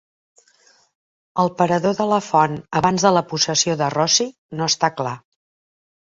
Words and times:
El 1.41 1.49
parador 1.59 1.91
de 1.99 2.07
la 2.11 2.17
font 2.27 2.55
abans 2.79 3.05
de 3.07 3.11
la 3.17 3.23
possessió 3.33 3.75
de 3.83 3.91
Rossi 3.97 4.25
no 4.61 4.71
està 4.73 4.89
clar. 5.03 5.13